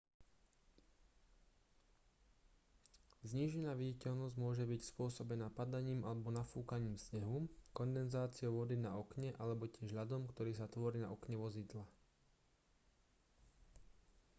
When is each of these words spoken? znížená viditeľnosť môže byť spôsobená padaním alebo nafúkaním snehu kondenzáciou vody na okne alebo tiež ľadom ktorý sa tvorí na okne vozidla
znížená 3.29 3.71
viditeľnosť 3.81 4.33
môže 4.43 4.63
byť 4.71 4.81
spôsobená 4.91 5.47
padaním 5.59 6.01
alebo 6.09 6.33
nafúkaním 6.41 6.97
snehu 7.05 7.39
kondenzáciou 7.77 8.49
vody 8.59 8.77
na 8.85 8.91
okne 9.03 9.29
alebo 9.41 9.63
tiež 9.75 9.89
ľadom 9.99 10.21
ktorý 10.31 10.51
sa 10.57 10.65
tvorí 10.75 10.97
na 11.05 11.09
okne 11.15 11.35
vozidla 11.43 11.85